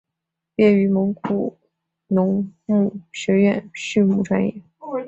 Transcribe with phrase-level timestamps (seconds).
[0.55, 1.59] 毕业于内蒙古
[2.07, 4.63] 农牧学院畜牧专业。